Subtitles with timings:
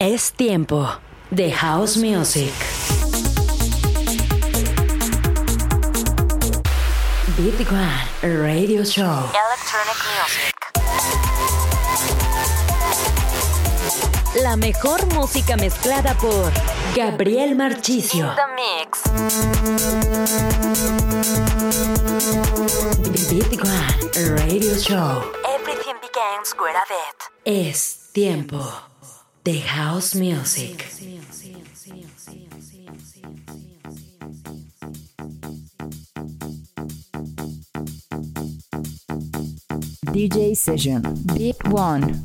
[0.00, 0.88] Es tiempo
[1.30, 2.52] de House Music.
[7.38, 8.08] Beat One
[8.42, 9.30] Radio Show.
[9.30, 10.52] Electronic music.
[14.42, 16.52] La mejor música mezclada por
[16.96, 18.34] Gabriel Marchicio.
[18.34, 19.00] The mix.
[23.30, 23.94] Beat One
[24.42, 25.22] Radio Show.
[25.56, 27.30] Everything begins with a beat.
[27.44, 28.58] Es tiempo
[29.44, 30.86] de House Music.
[40.12, 41.02] DJ Session.
[41.34, 42.22] Beat One.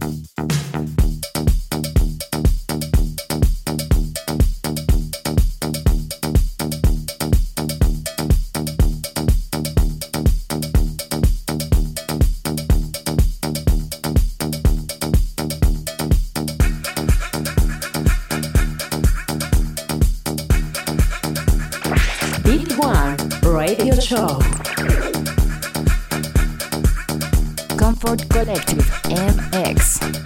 [23.70, 24.40] Radio Show.
[27.78, 30.19] Comfort Collective MX.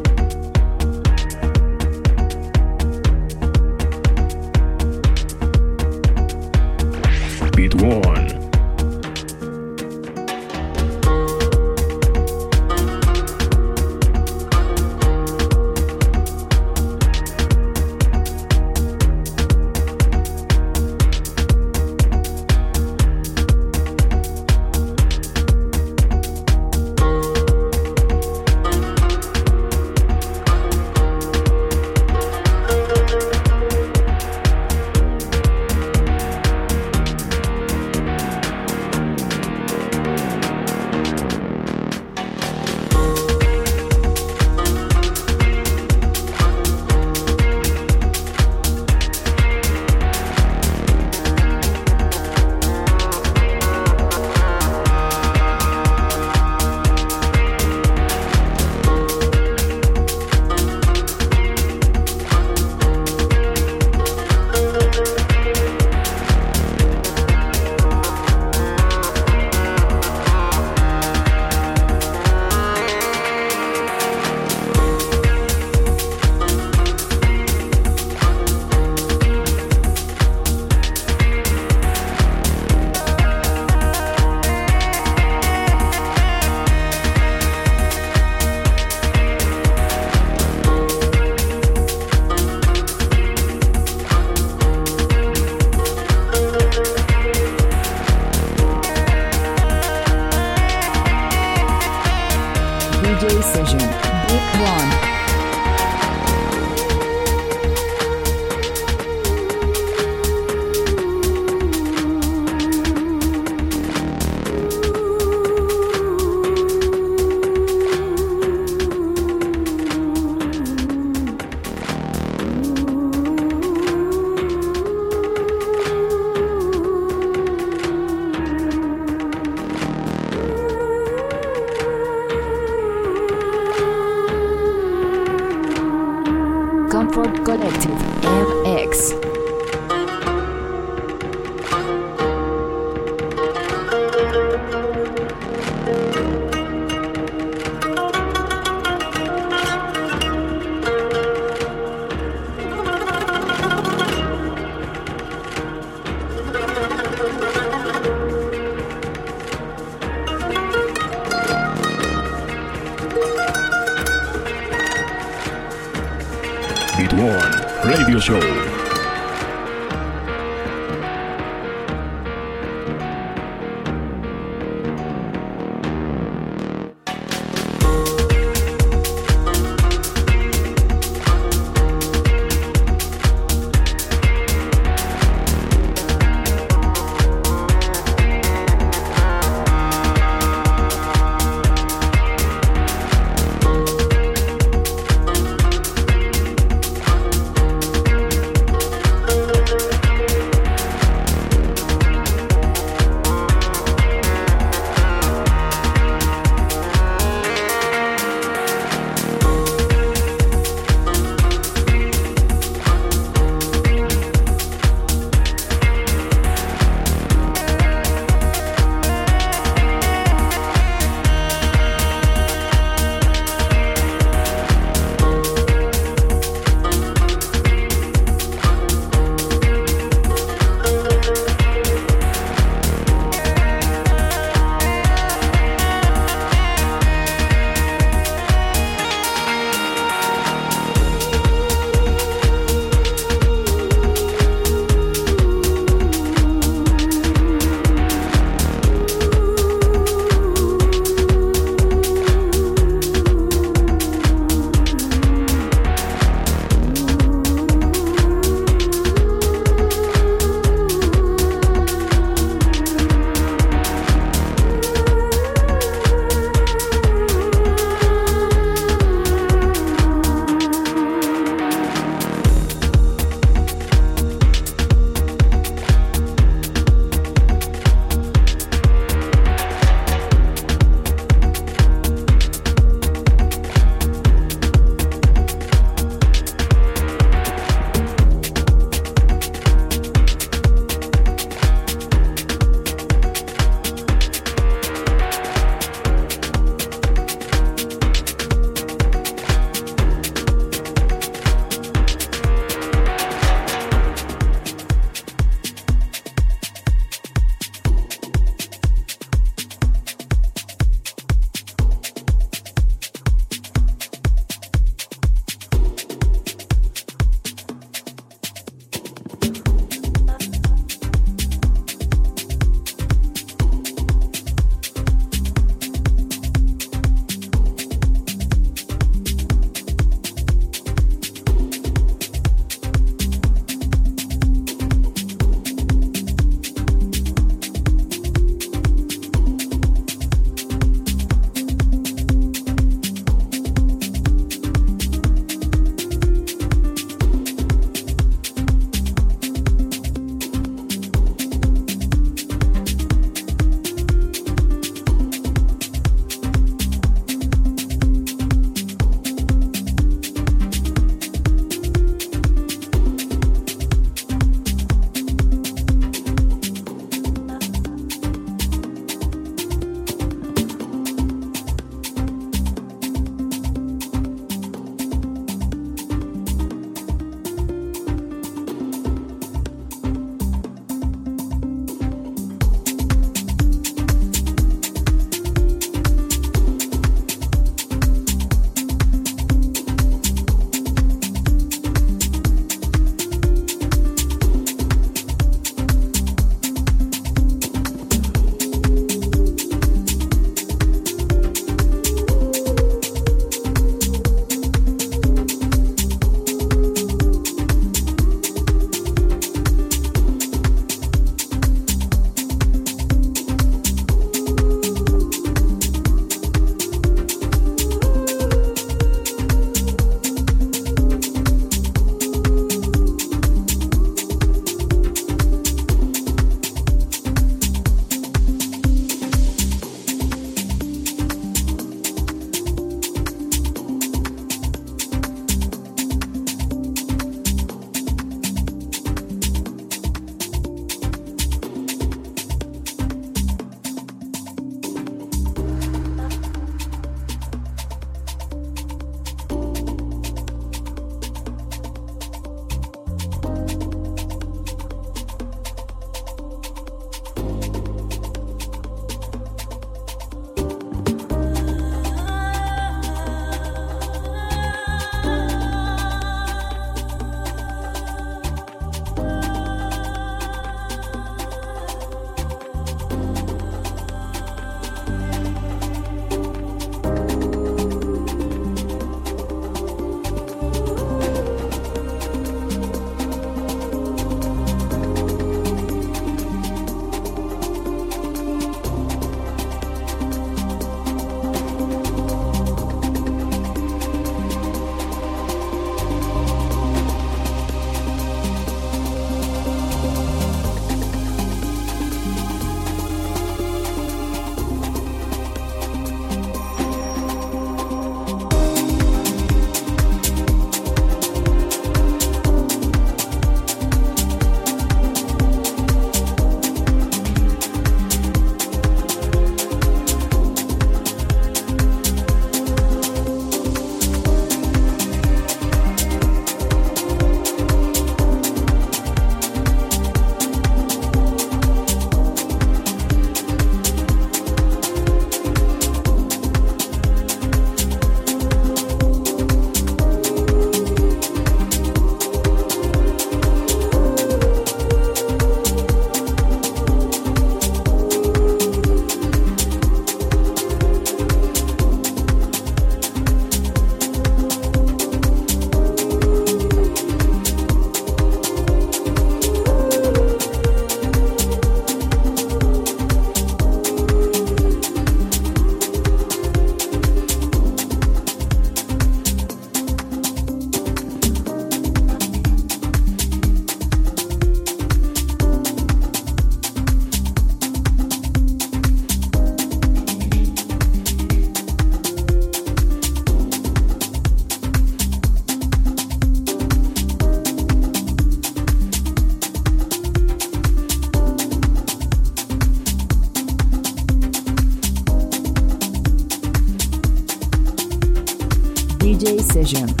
[599.71, 600.00] Jim.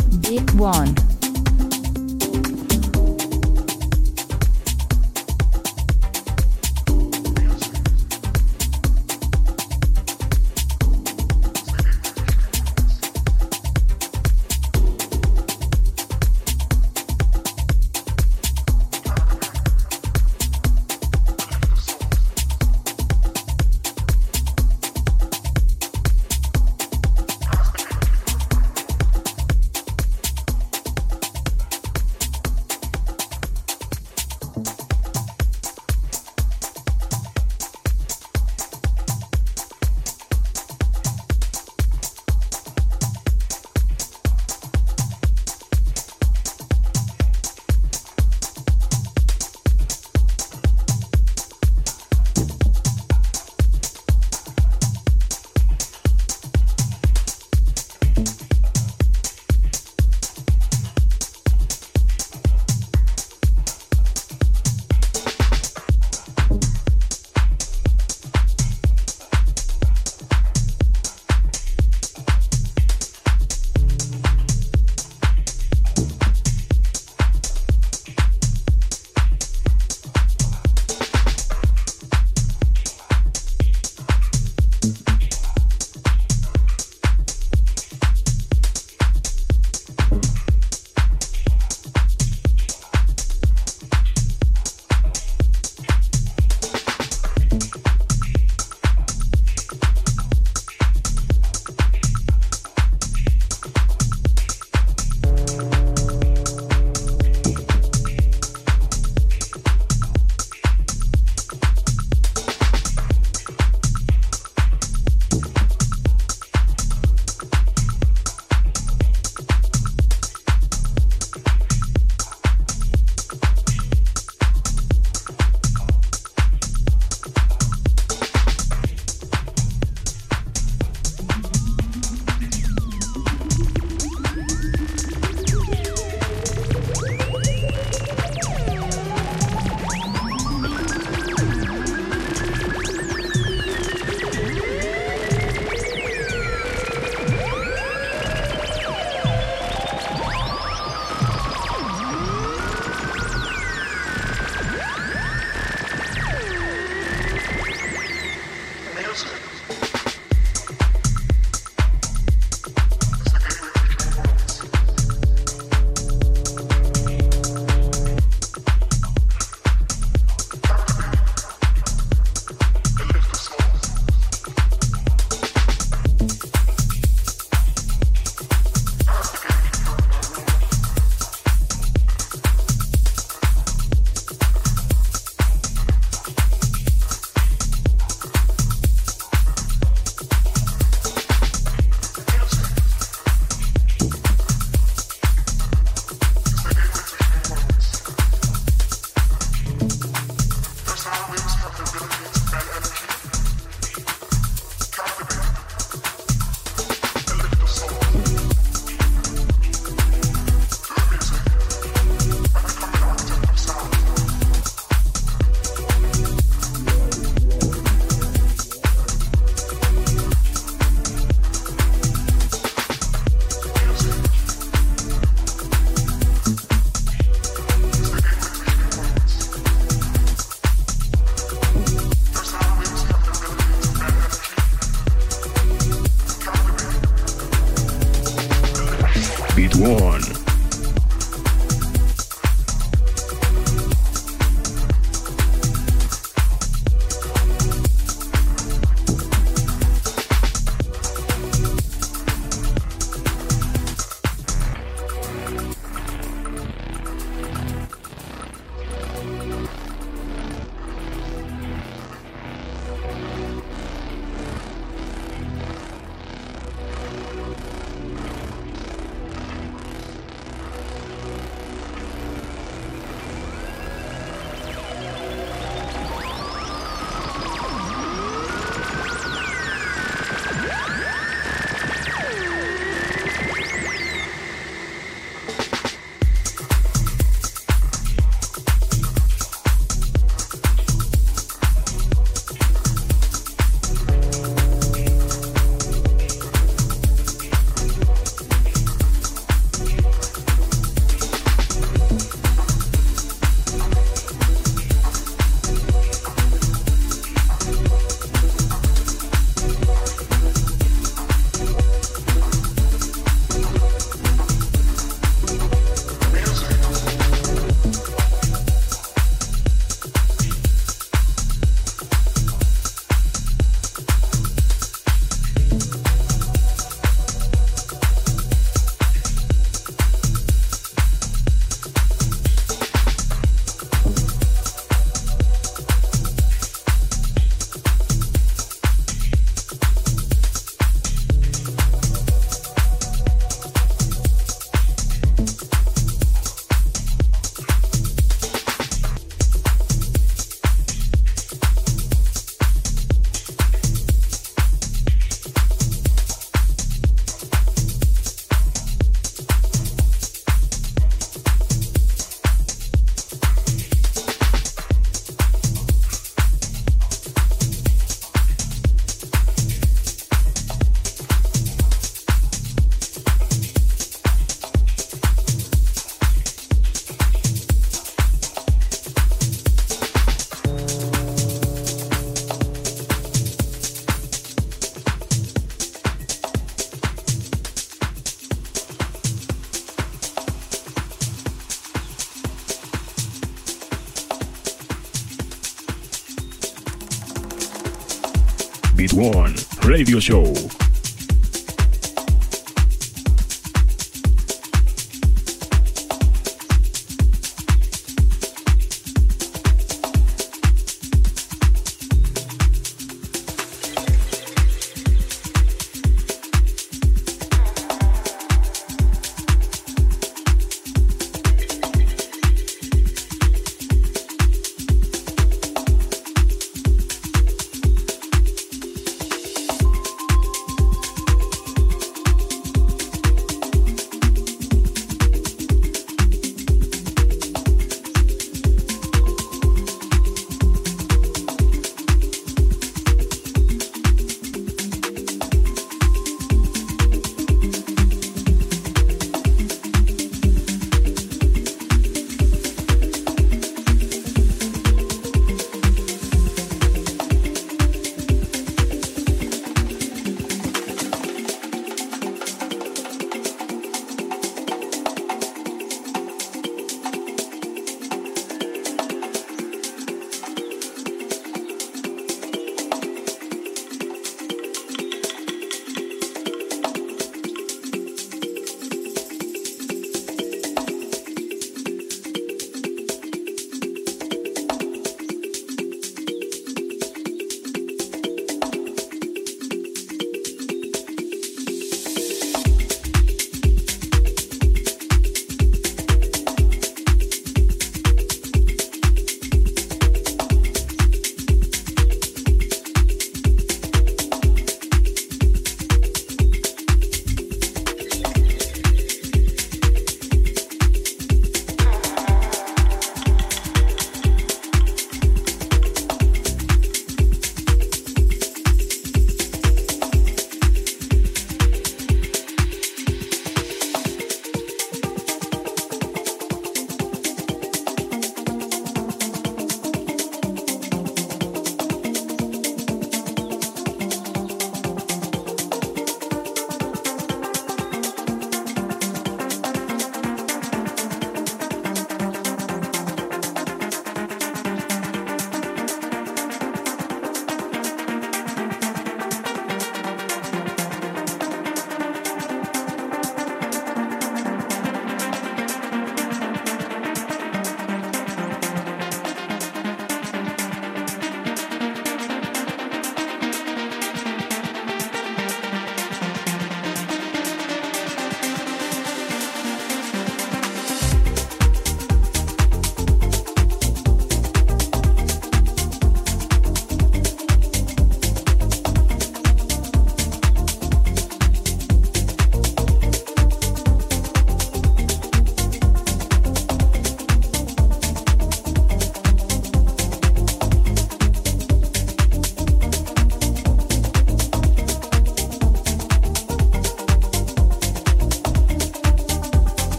[399.21, 399.53] One
[399.83, 400.80] Radio Show.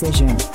[0.00, 0.47] Precision.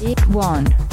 [0.00, 0.85] Big One.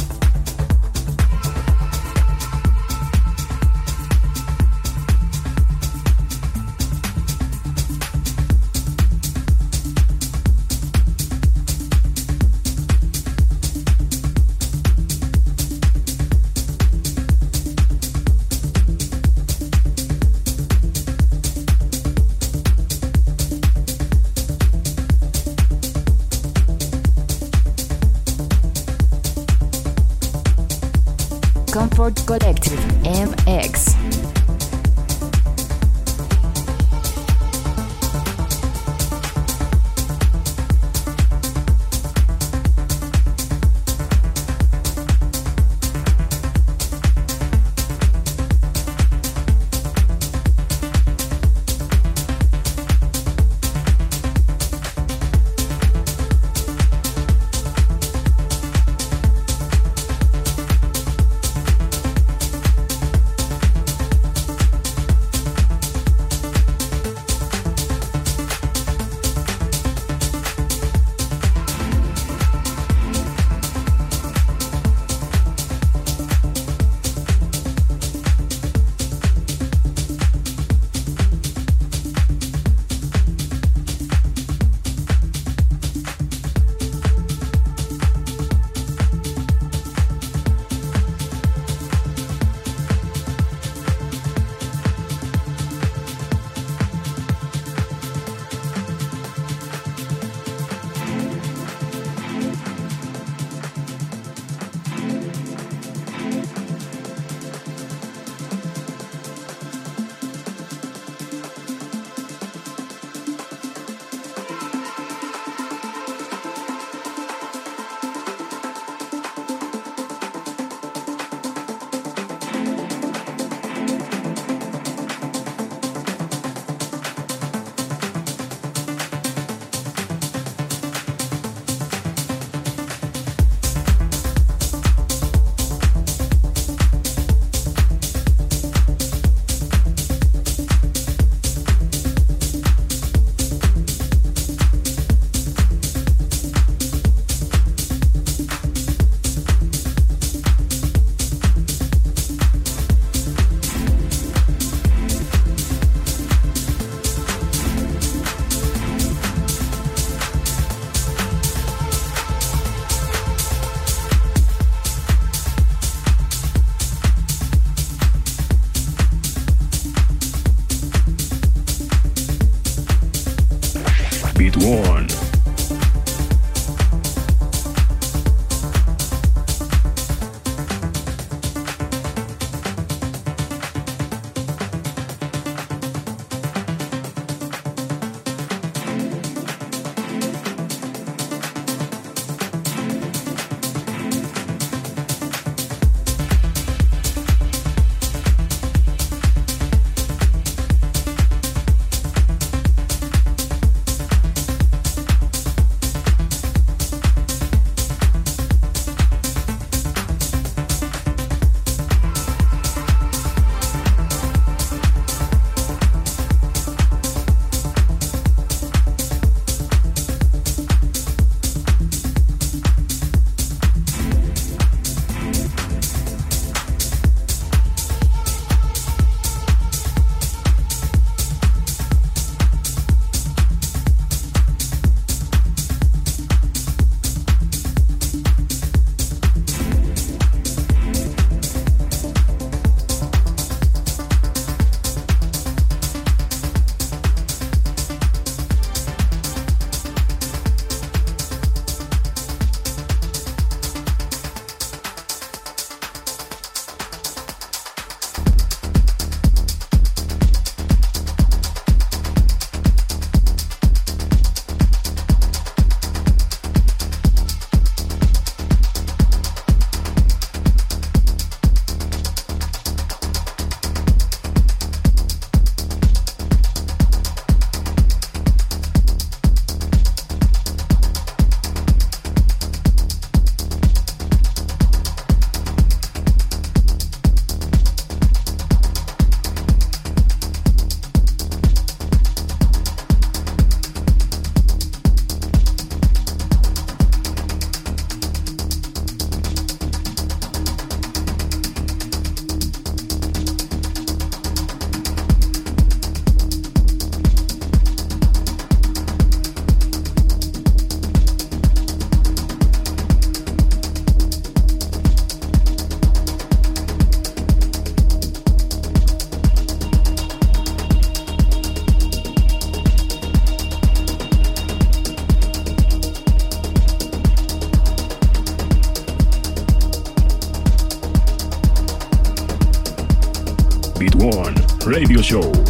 [334.74, 335.43] Radio Show.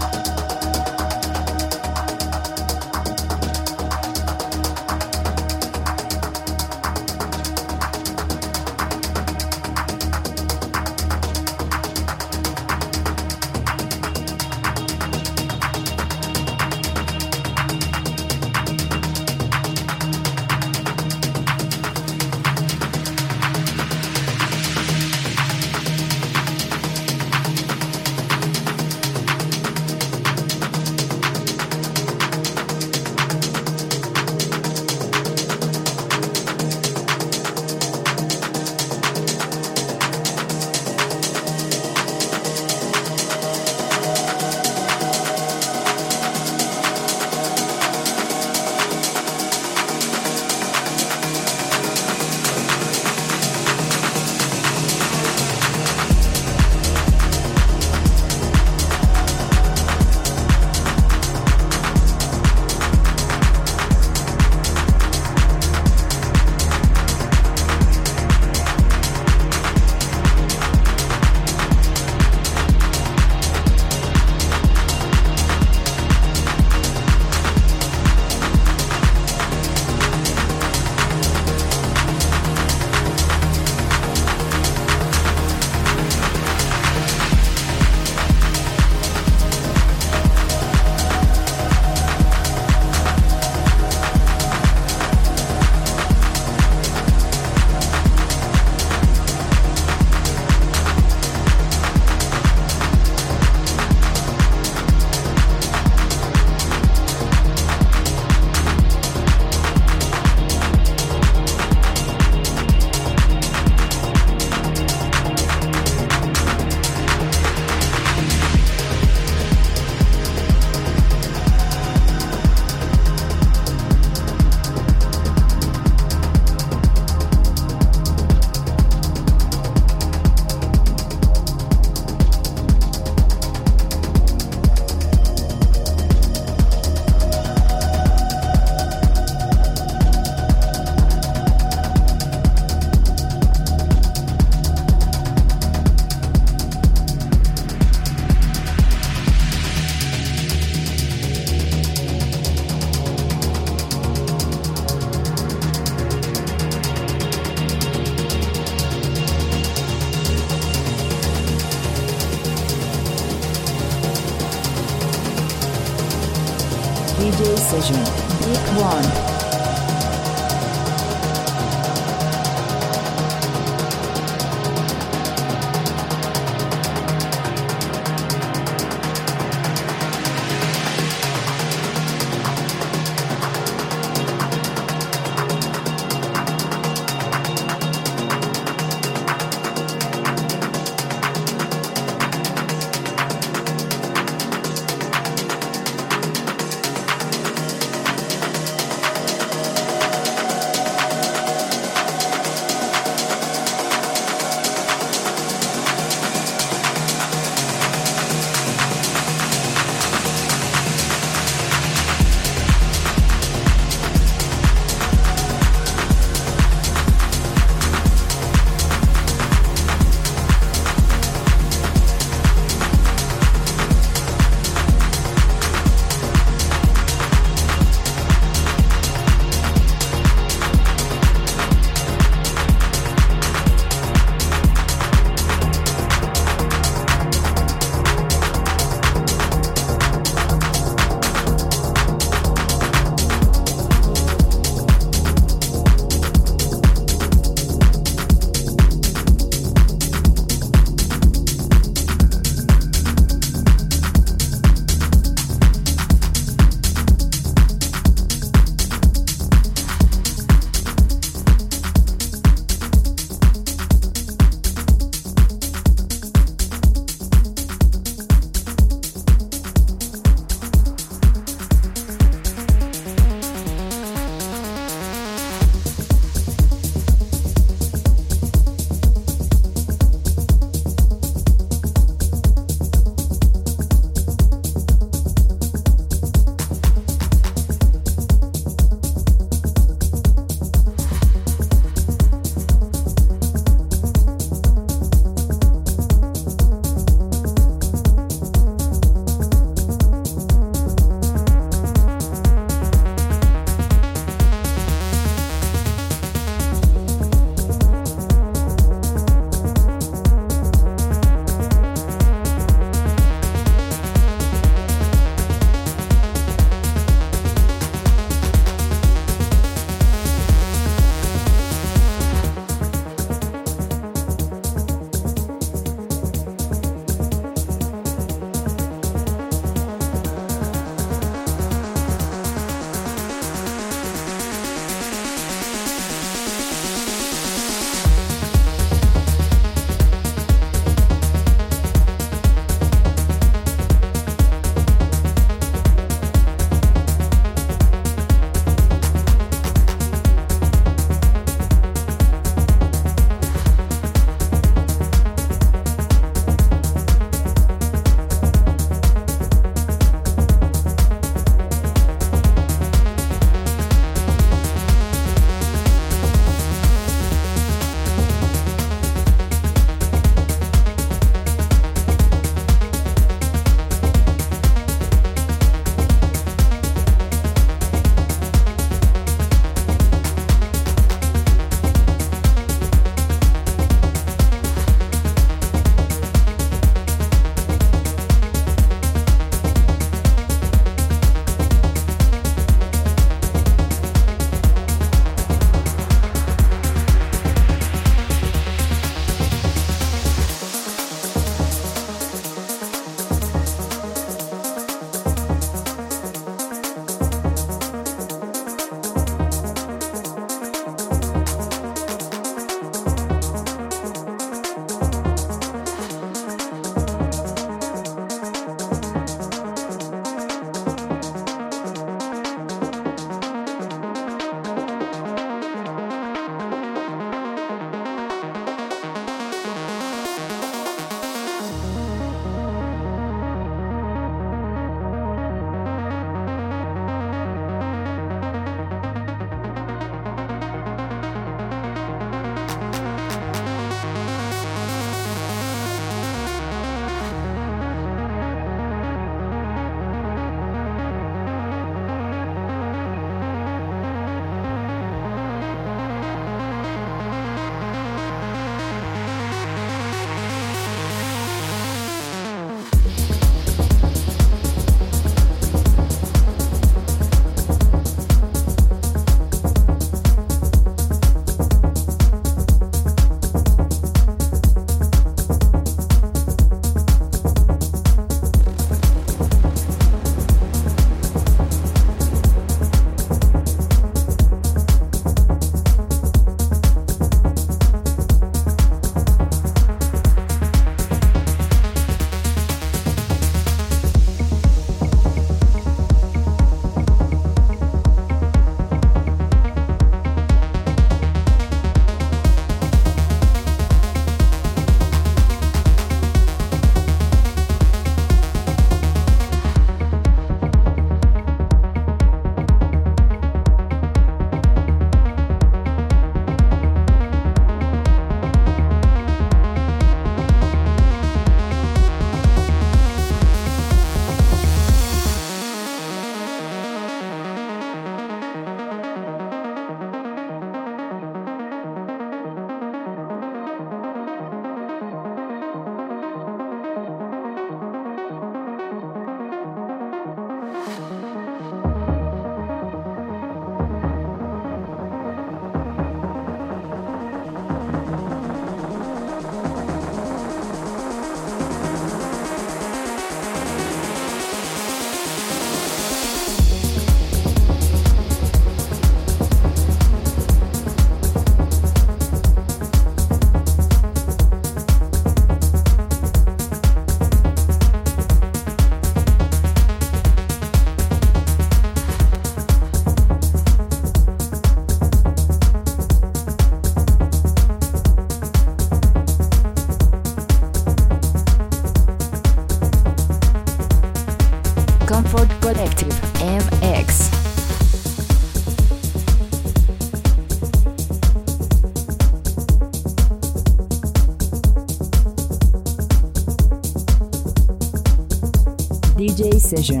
[599.68, 600.00] Precision.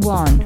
[0.00, 0.45] One.